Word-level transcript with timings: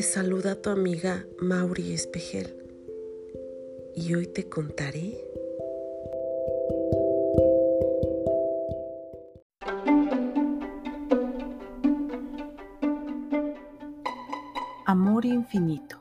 Te 0.00 0.06
saluda 0.06 0.54
tu 0.54 0.70
amiga 0.70 1.26
Mauri 1.42 1.92
Espejel 1.92 2.56
y 3.94 4.14
hoy 4.14 4.26
te 4.28 4.48
contaré 4.48 5.22
Amor 14.86 15.26
infinito. 15.26 15.98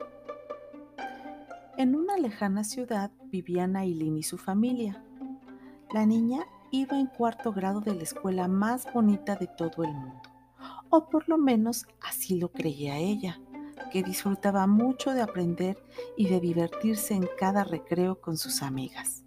En 1.78 1.94
una 1.94 2.16
lejana 2.16 2.64
ciudad 2.64 3.12
vivían 3.26 3.76
Aileen 3.76 4.16
y 4.16 4.24
su 4.24 4.38
familia. 4.38 5.04
La 5.94 6.06
niña 6.06 6.46
iba 6.72 6.98
en 6.98 7.08
cuarto 7.08 7.52
grado 7.52 7.82
de 7.82 7.96
la 7.96 8.04
escuela 8.04 8.48
más 8.48 8.88
bonita 8.94 9.36
de 9.36 9.48
todo 9.48 9.84
el 9.84 9.92
mundo, 9.92 10.22
o 10.90 11.10
por 11.10 11.28
lo 11.28 11.38
menos 11.38 11.86
así 12.00 12.40
lo 12.40 12.50
creía 12.54 12.98
ella, 12.98 13.42
que 13.90 14.04
disfrutaba 14.04 14.68
mucho 14.68 15.12
de 15.14 15.22
aprender 15.22 15.84
y 16.18 16.28
de 16.28 16.40
divertirse 16.40 17.14
en 17.14 17.28
cada 17.38 17.64
recreo 17.64 18.20
con 18.22 18.38
sus 18.38 18.62
amigas. 18.62 19.24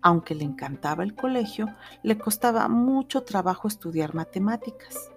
Aunque 0.00 0.34
le 0.34 0.44
encantaba 0.44 1.04
el 1.04 1.14
colegio, 1.14 1.68
le 2.02 2.18
costaba 2.18 2.66
mucho 2.68 3.22
trabajo 3.22 3.68
estudiar 3.68 4.14
matemáticas. 4.14 5.10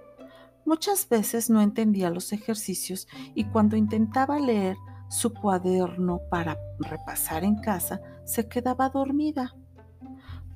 Muchas 0.63 1.09
veces 1.09 1.49
no 1.49 1.61
entendía 1.61 2.09
los 2.09 2.33
ejercicios 2.33 3.07
y 3.33 3.45
cuando 3.45 3.75
intentaba 3.75 4.39
leer 4.39 4.77
su 5.09 5.33
cuaderno 5.33 6.21
para 6.29 6.57
repasar 6.79 7.43
en 7.43 7.55
casa, 7.55 8.01
se 8.25 8.47
quedaba 8.47 8.89
dormida. 8.89 9.55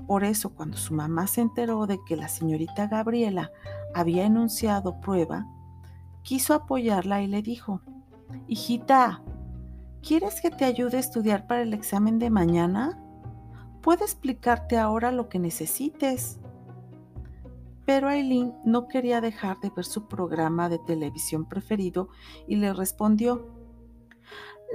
Por 0.07 0.23
eso, 0.23 0.49
cuando 0.55 0.77
su 0.77 0.93
mamá 0.93 1.27
se 1.27 1.41
enteró 1.41 1.85
de 1.85 1.99
que 2.07 2.15
la 2.15 2.27
señorita 2.27 2.87
Gabriela 2.87 3.51
había 3.93 4.25
enunciado 4.25 4.99
prueba, 4.99 5.45
quiso 6.23 6.53
apoyarla 6.53 7.21
y 7.21 7.27
le 7.27 7.41
dijo, 7.41 7.81
Hijita, 8.47 9.23
¿quieres 10.01 10.41
que 10.41 10.51
te 10.51 10.65
ayude 10.65 10.97
a 10.97 10.99
estudiar 10.99 11.47
para 11.47 11.61
el 11.61 11.73
examen 11.73 12.19
de 12.19 12.29
mañana? 12.29 13.01
Puedo 13.81 14.03
explicarte 14.03 14.77
ahora 14.77 15.11
lo 15.11 15.29
que 15.29 15.39
necesites. 15.39 16.39
Pero 17.85 18.07
Aileen 18.07 18.53
no 18.65 18.87
quería 18.87 19.19
dejar 19.19 19.59
de 19.61 19.71
ver 19.71 19.85
su 19.85 20.07
programa 20.07 20.69
de 20.69 20.79
televisión 20.79 21.47
preferido 21.47 22.09
y 22.47 22.57
le 22.57 22.73
respondió, 22.73 23.47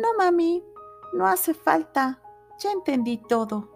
No, 0.01 0.09
mami, 0.19 0.65
no 1.13 1.27
hace 1.27 1.55
falta, 1.55 2.21
ya 2.59 2.73
entendí 2.73 3.19
todo. 3.19 3.71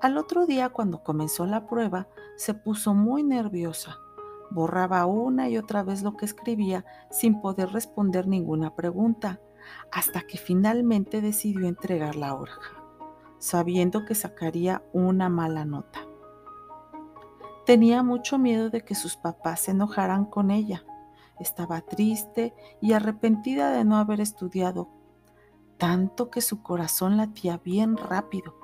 Al 0.00 0.16
otro 0.16 0.46
día, 0.46 0.70
cuando 0.70 1.02
comenzó 1.02 1.46
la 1.46 1.66
prueba, 1.66 2.08
se 2.36 2.54
puso 2.54 2.94
muy 2.94 3.22
nerviosa. 3.22 3.98
Borraba 4.52 5.06
una 5.06 5.48
y 5.48 5.56
otra 5.56 5.82
vez 5.82 6.02
lo 6.02 6.16
que 6.16 6.26
escribía 6.26 6.84
sin 7.10 7.40
poder 7.40 7.70
responder 7.70 8.28
ninguna 8.28 8.74
pregunta, 8.74 9.40
hasta 9.90 10.22
que 10.22 10.36
finalmente 10.36 11.20
decidió 11.22 11.66
entregar 11.66 12.16
la 12.16 12.34
hoja, 12.34 12.60
sabiendo 13.38 14.04
que 14.04 14.14
sacaría 14.14 14.82
una 14.92 15.28
mala 15.28 15.64
nota. 15.64 16.00
Tenía 17.64 18.02
mucho 18.02 18.38
miedo 18.38 18.68
de 18.68 18.84
que 18.84 18.94
sus 18.94 19.16
papás 19.16 19.60
se 19.60 19.70
enojaran 19.70 20.26
con 20.26 20.50
ella. 20.50 20.84
Estaba 21.38 21.80
triste 21.80 22.54
y 22.80 22.92
arrepentida 22.92 23.70
de 23.70 23.84
no 23.84 23.96
haber 23.96 24.20
estudiado, 24.20 24.90
tanto 25.78 26.28
que 26.28 26.40
su 26.42 26.62
corazón 26.62 27.16
latía 27.16 27.58
bien 27.58 27.96
rápido 27.96 28.54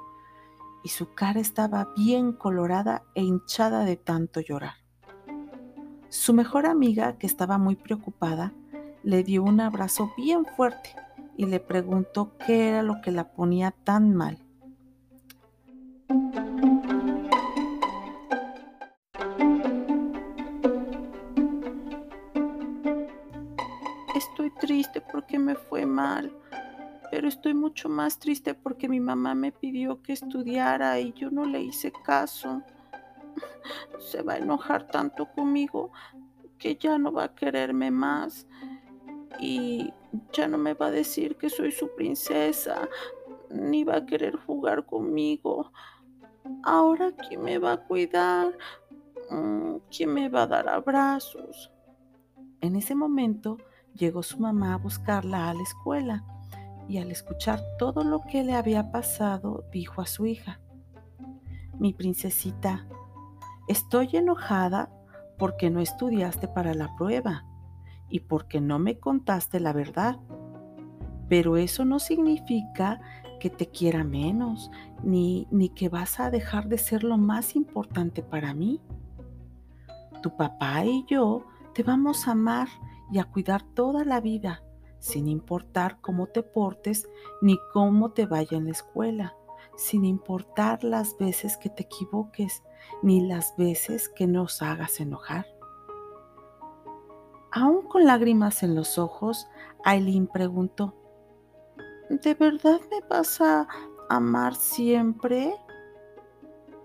y 0.84 0.90
su 0.90 1.14
cara 1.14 1.40
estaba 1.40 1.88
bien 1.96 2.32
colorada 2.32 3.04
e 3.14 3.22
hinchada 3.22 3.84
de 3.84 3.96
tanto 3.96 4.40
llorar. 4.40 4.87
Su 6.10 6.32
mejor 6.32 6.64
amiga, 6.64 7.18
que 7.18 7.26
estaba 7.26 7.58
muy 7.58 7.76
preocupada, 7.76 8.54
le 9.02 9.22
dio 9.24 9.42
un 9.42 9.60
abrazo 9.60 10.10
bien 10.16 10.46
fuerte 10.46 10.94
y 11.36 11.44
le 11.44 11.60
preguntó 11.60 12.32
qué 12.46 12.70
era 12.70 12.82
lo 12.82 13.02
que 13.02 13.12
la 13.12 13.30
ponía 13.30 13.72
tan 13.72 14.14
mal. 14.14 14.38
Estoy 24.14 24.50
triste 24.58 25.02
porque 25.02 25.38
me 25.38 25.56
fue 25.56 25.84
mal, 25.84 26.32
pero 27.10 27.28
estoy 27.28 27.52
mucho 27.52 27.90
más 27.90 28.18
triste 28.18 28.54
porque 28.54 28.88
mi 28.88 28.98
mamá 28.98 29.34
me 29.34 29.52
pidió 29.52 30.00
que 30.02 30.14
estudiara 30.14 30.98
y 31.00 31.12
yo 31.12 31.30
no 31.30 31.44
le 31.44 31.60
hice 31.60 31.92
caso. 31.92 32.62
Se 34.08 34.22
va 34.22 34.34
a 34.34 34.38
enojar 34.38 34.86
tanto 34.86 35.26
conmigo 35.26 35.92
que 36.58 36.76
ya 36.76 36.96
no 36.96 37.12
va 37.12 37.24
a 37.24 37.34
quererme 37.34 37.90
más 37.90 38.46
y 39.38 39.92
ya 40.32 40.48
no 40.48 40.56
me 40.56 40.72
va 40.72 40.86
a 40.86 40.90
decir 40.90 41.36
que 41.36 41.50
soy 41.50 41.70
su 41.72 41.94
princesa, 41.94 42.88
ni 43.50 43.84
va 43.84 43.96
a 43.96 44.06
querer 44.06 44.36
jugar 44.36 44.86
conmigo. 44.86 45.72
Ahora, 46.64 47.12
¿quién 47.12 47.42
me 47.42 47.58
va 47.58 47.72
a 47.72 47.84
cuidar? 47.84 48.56
Mm, 49.30 49.76
¿Quién 49.94 50.14
me 50.14 50.30
va 50.30 50.44
a 50.44 50.46
dar 50.46 50.68
abrazos? 50.70 51.70
En 52.62 52.76
ese 52.76 52.94
momento 52.94 53.58
llegó 53.94 54.22
su 54.22 54.38
mamá 54.38 54.74
a 54.74 54.78
buscarla 54.78 55.50
a 55.50 55.54
la 55.54 55.62
escuela 55.62 56.24
y 56.88 56.96
al 56.96 57.10
escuchar 57.10 57.60
todo 57.78 58.02
lo 58.04 58.22
que 58.22 58.42
le 58.42 58.54
había 58.54 58.90
pasado, 58.90 59.64
dijo 59.70 60.00
a 60.00 60.06
su 60.06 60.24
hija, 60.24 60.60
mi 61.78 61.92
princesita, 61.92 62.86
estoy 63.68 64.08
enojada 64.12 64.90
porque 65.38 65.70
no 65.70 65.80
estudiaste 65.80 66.48
para 66.48 66.74
la 66.74 66.94
prueba 66.96 67.44
y 68.08 68.20
porque 68.20 68.60
no 68.60 68.78
me 68.78 68.98
contaste 68.98 69.60
la 69.60 69.72
verdad. 69.72 70.18
Pero 71.28 71.56
eso 71.56 71.84
no 71.84 71.98
significa 71.98 73.00
que 73.38 73.50
te 73.50 73.66
quiera 73.66 74.02
menos, 74.02 74.70
ni, 75.02 75.46
ni 75.50 75.68
que 75.68 75.88
vas 75.88 76.18
a 76.18 76.30
dejar 76.30 76.68
de 76.68 76.78
ser 76.78 77.04
lo 77.04 77.18
más 77.18 77.54
importante 77.54 78.22
para 78.22 78.54
mí. 78.54 78.80
Tu 80.22 80.36
papá 80.36 80.84
y 80.84 81.04
yo 81.06 81.44
te 81.74 81.82
vamos 81.82 82.26
a 82.26 82.32
amar 82.32 82.68
y 83.12 83.18
a 83.18 83.24
cuidar 83.24 83.62
toda 83.62 84.04
la 84.04 84.20
vida 84.20 84.62
sin 84.98 85.28
importar 85.28 86.00
cómo 86.00 86.26
te 86.26 86.42
portes 86.42 87.08
ni 87.40 87.58
cómo 87.72 88.10
te 88.10 88.26
vaya 88.26 88.56
en 88.56 88.64
la 88.64 88.72
escuela, 88.72 89.36
sin 89.76 90.04
importar 90.04 90.82
las 90.82 91.16
veces 91.18 91.56
que 91.56 91.70
te 91.70 91.84
equivoques 91.84 92.62
ni 93.02 93.26
las 93.26 93.56
veces 93.56 94.08
que 94.08 94.26
nos 94.26 94.62
hagas 94.62 95.00
enojar. 95.00 95.46
Aún 97.50 97.82
con 97.82 98.04
lágrimas 98.04 98.62
en 98.62 98.74
los 98.74 98.98
ojos, 98.98 99.48
Aileen 99.84 100.26
preguntó, 100.26 100.94
¿De 102.10 102.34
verdad 102.34 102.80
me 102.90 103.00
vas 103.08 103.40
a 103.40 103.66
amar 104.08 104.54
siempre? 104.54 105.54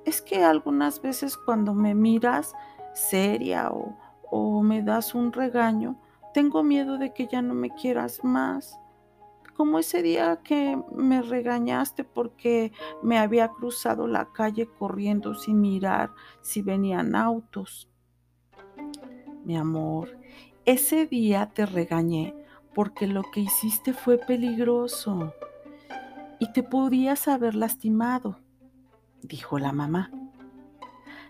Es 0.06 0.22
que 0.22 0.44
algunas 0.44 1.02
veces 1.02 1.38
cuando 1.38 1.74
me 1.74 1.96
miras 1.96 2.54
seria 2.94 3.72
o, 3.72 3.98
o 4.30 4.62
me 4.62 4.84
das 4.84 5.16
un 5.16 5.32
regaño, 5.32 5.98
tengo 6.34 6.64
miedo 6.64 6.98
de 6.98 7.14
que 7.14 7.28
ya 7.28 7.42
no 7.42 7.54
me 7.54 7.70
quieras 7.70 8.24
más. 8.24 8.80
Como 9.56 9.80
ese 9.80 10.02
día 10.02 10.42
que 10.44 10.78
me 10.96 11.22
regañaste 11.22 12.04
porque 12.04 12.72
me 13.02 13.20
había 13.20 13.50
cruzado 13.50 14.08
la 14.08 14.32
calle 14.32 14.68
corriendo 14.68 15.36
sin 15.36 15.62
mirar 15.62 16.12
si 16.42 16.62
venían 16.62 17.16
autos. 17.16 17.90
Mi 19.44 19.58
amor, 19.58 20.18
ese 20.66 21.06
día 21.06 21.52
te 21.54 21.66
regañé 21.66 22.36
porque 22.74 23.08
lo 23.08 23.24
que 23.32 23.42
hiciste 23.42 23.94
fue 23.94 24.18
peligroso 24.18 25.34
y 26.40 26.52
te 26.52 26.64
podías 26.64 27.28
haber 27.28 27.56
lastimado, 27.56 28.40
dijo 29.22 29.60
la 29.60 29.72
mamá. 29.72 30.12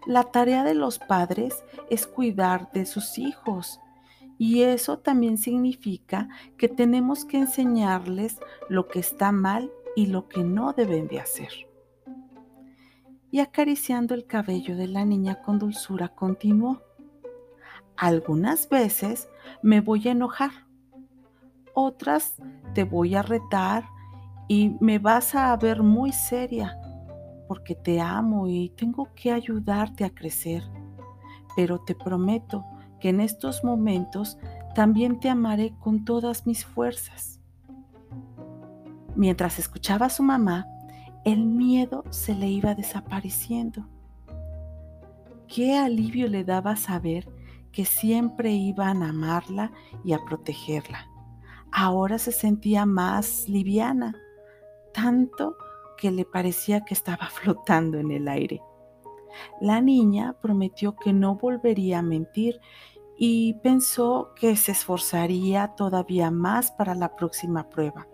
La 0.06 0.24
tarea 0.24 0.64
de 0.64 0.74
los 0.74 1.00
padres 1.00 1.64
es 1.90 2.08
cuidar 2.08 2.72
de 2.72 2.86
sus 2.86 3.18
hijos 3.18 3.80
y 4.46 4.64
eso 4.64 5.00
también 5.00 5.38
significa 5.38 6.28
que 6.58 6.68
tenemos 6.68 7.24
que 7.24 7.38
enseñarles 7.38 8.42
lo 8.68 8.90
que 8.90 9.00
está 9.00 9.32
mal 9.32 9.72
y 9.96 10.08
lo 10.08 10.28
que 10.28 10.44
no 10.44 10.74
deben 10.74 11.08
de 11.08 11.22
hacer. 11.22 11.70
Y 13.32 13.40
acariciando 13.40 14.14
el 14.14 14.26
cabello 14.26 14.76
de 14.76 14.88
la 14.88 15.06
niña 15.06 15.42
con 15.42 15.60
dulzura 15.60 16.10
continuó. 16.10 16.82
Algunas 17.96 18.68
veces 18.68 19.30
me 19.62 19.80
voy 19.80 20.10
a 20.10 20.12
enojar, 20.12 20.52
otras 21.74 22.36
te 22.74 22.84
voy 22.84 23.16
a 23.16 23.22
retar 23.22 23.86
y 24.50 24.76
me 24.82 25.00
vas 25.00 25.36
a 25.36 25.56
ver 25.56 25.84
muy 25.84 26.12
seria 26.12 26.78
porque 27.48 27.76
te 27.76 28.02
amo 28.02 28.50
y 28.50 28.74
tengo 28.76 29.08
que 29.16 29.32
ayudarte 29.32 30.04
a 30.04 30.14
crecer. 30.14 30.70
Pero 31.56 31.80
te 31.80 31.96
prometo 31.96 32.66
que 33.04 33.10
en 33.10 33.20
estos 33.20 33.66
momentos 33.66 34.38
también 34.76 35.20
te 35.20 35.28
amaré 35.28 35.76
con 35.82 36.06
todas 36.06 36.48
mis 36.48 36.64
fuerzas. 36.64 37.42
Mientras 39.14 39.60
escuchaba 39.60 40.06
a 40.06 40.10
su 40.10 40.24
mamá, 40.24 40.66
el 41.26 41.46
miedo 41.46 42.06
se 42.12 42.34
le 42.34 42.48
iba 42.48 42.76
desapareciendo. 42.76 43.90
Qué 45.50 45.78
alivio 45.78 46.30
le 46.30 46.46
daba 46.46 46.78
saber 46.78 47.28
que 47.74 47.84
siempre 47.84 48.54
iban 48.54 49.04
a 49.04 49.10
amarla 49.10 49.74
y 50.06 50.14
a 50.14 50.20
protegerla. 50.24 51.06
Ahora 51.74 52.18
se 52.18 52.32
sentía 52.32 52.86
más 52.86 53.50
liviana, 53.50 54.16
tanto 54.94 55.58
que 55.98 56.10
le 56.10 56.24
parecía 56.24 56.86
que 56.86 56.94
estaba 56.94 57.28
flotando 57.30 58.00
en 58.00 58.12
el 58.12 58.30
aire. 58.30 58.62
La 59.62 59.82
niña 59.82 60.36
prometió 60.42 60.96
que 60.96 61.14
no 61.14 61.36
volvería 61.36 62.00
a 62.00 62.04
mentir 62.04 62.60
y 63.18 63.54
pensó 63.56 64.32
que 64.36 64.56
se 64.56 64.72
esforzaría 64.72 65.76
todavía 65.76 66.32
más 66.32 66.72
para 66.72 66.96
la 66.96 67.16
próxima 67.16 67.70
prueba, 67.70 68.08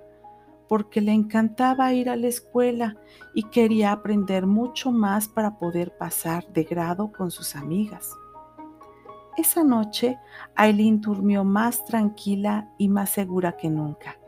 porque 0.68 1.02
le 1.02 1.14
encantaba 1.14 1.94
ir 1.94 2.10
a 2.10 2.16
la 2.16 2.28
escuela 2.28 2.98
y 3.34 3.44
quería 3.44 3.92
aprender 3.92 4.46
mucho 4.46 4.92
más 4.92 5.28
para 5.28 5.58
poder 5.58 5.98
pasar 5.98 6.52
de 6.54 6.64
grado 6.64 7.12
con 7.12 7.32
sus 7.32 7.56
amigas. 7.56 8.12
Esa 9.38 9.64
noche, 9.64 10.20
Aileen 10.54 11.00
durmió 11.00 11.46
más 11.46 11.86
tranquila 11.86 12.70
y 12.78 12.90
más 12.90 13.12
segura 13.12 13.56
que 13.56 13.70
nunca. 13.70 14.20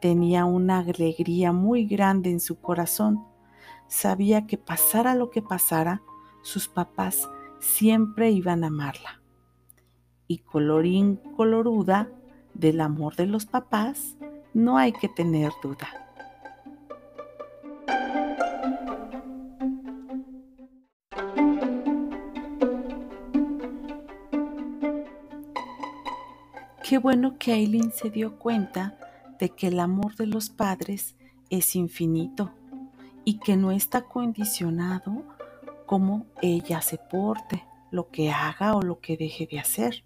Tenía 0.00 0.46
una 0.46 0.78
alegría 0.78 1.52
muy 1.52 1.86
grande 1.86 2.30
en 2.30 2.40
su 2.40 2.60
corazón. 2.60 3.24
Sabía 3.86 4.46
que 4.46 4.58
pasara 4.58 5.14
lo 5.14 5.30
que 5.30 5.42
pasara, 5.42 6.02
sus 6.42 6.68
papás 6.68 7.28
siempre 7.58 8.30
iban 8.30 8.64
a 8.64 8.68
amarla. 8.68 9.20
Y 10.26 10.38
colorín 10.38 11.16
coloruda, 11.36 12.08
del 12.54 12.80
amor 12.80 13.14
de 13.14 13.26
los 13.26 13.46
papás, 13.46 14.16
no 14.52 14.78
hay 14.78 14.92
que 14.92 15.08
tener 15.08 15.52
duda. 15.62 15.88
Qué 26.82 26.96
bueno 26.96 27.36
que 27.38 27.52
Aileen 27.52 27.92
se 27.92 28.08
dio 28.08 28.38
cuenta 28.38 28.98
de 29.38 29.50
que 29.50 29.68
el 29.68 29.78
amor 29.78 30.16
de 30.16 30.26
los 30.26 30.48
padres 30.48 31.16
es 31.50 31.76
infinito 31.76 32.50
y 33.24 33.38
que 33.40 33.56
no 33.56 33.70
está 33.70 34.02
condicionado 34.02 35.22
como 35.88 36.26
ella 36.42 36.80
se 36.82 36.98
porte, 36.98 37.64
lo 37.90 38.10
que 38.10 38.30
haga 38.30 38.76
o 38.76 38.82
lo 38.82 39.00
que 39.00 39.16
deje 39.16 39.48
de 39.50 39.58
hacer. 39.58 40.04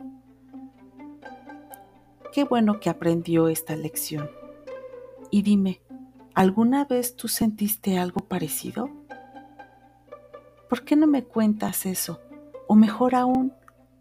Qué 2.33 2.45
bueno 2.45 2.81
que 2.81 2.89
aprendió 2.89 3.49
esta 3.49 3.77
lección. 3.77 4.31
Y 5.31 5.43
dime, 5.43 5.83
¿alguna 6.35 6.87
vez 6.87 7.17
tú 7.17 7.29
sentiste 7.29 7.99
algo 7.99 8.21
parecido? 8.21 8.89
¿Por 10.71 10.85
qué 10.85 10.97
no 10.97 11.07
me 11.07 11.25
cuentas 11.25 11.85
eso? 11.85 12.21
O 12.69 12.75
mejor 12.75 13.15
aún, 13.15 13.53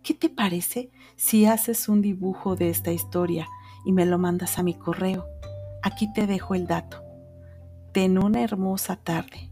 ¿qué 0.03 0.13
te 0.13 0.29
parece 0.29 0.91
si 1.17 1.45
haces 1.45 1.89
un 1.89 2.01
dibujo 2.01 2.55
de 2.55 2.69
esta 2.69 2.91
historia 2.91 3.47
y 3.83 3.91
me 3.91 4.05
lo 4.05 4.17
mandas 4.17 4.59
a 4.59 4.63
mi 4.63 4.73
correo. 4.73 5.27
Aquí 5.83 6.11
te 6.13 6.27
dejo 6.27 6.55
el 6.55 6.67
dato. 6.67 7.03
Ten 7.91 8.17
una 8.17 8.41
hermosa 8.41 8.95
tarde. 8.95 9.50